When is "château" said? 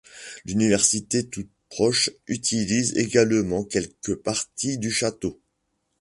4.89-5.39